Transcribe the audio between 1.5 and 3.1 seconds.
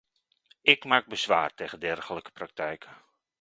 tegen dergelijke praktijken.